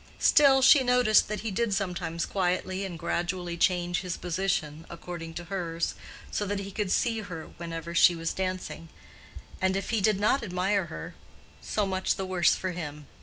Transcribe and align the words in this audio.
Still, 0.17 0.63
she 0.63 0.83
noticed 0.83 1.27
that 1.27 1.41
he 1.41 1.51
did 1.51 1.75
sometimes 1.75 2.25
quietly 2.25 2.85
and 2.85 2.97
gradually 2.97 3.55
change 3.55 3.99
his 4.01 4.17
position 4.17 4.83
according 4.89 5.35
to 5.35 5.43
hers, 5.43 5.93
so 6.31 6.43
that 6.47 6.57
he 6.61 6.71
could 6.71 6.89
see 6.91 7.19
her 7.19 7.49
whenever 7.57 7.93
she 7.93 8.15
was 8.15 8.33
dancing, 8.33 8.89
and 9.61 9.75
if 9.77 9.91
he 9.91 10.01
did 10.01 10.19
not 10.19 10.41
admire 10.41 10.85
her—so 10.87 11.85
much 11.85 12.15
the 12.15 12.25
worse 12.25 12.55
for 12.55 12.71
him. 12.71 13.05